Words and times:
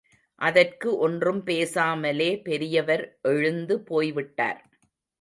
அதற்கு 0.41 0.97
ஒன்றும் 0.97 1.41
பேசாமலே 1.45 2.41
பெரியவர் 2.43 3.05
எழுந்து 3.21 3.81
போய்விட்டார். 3.81 4.61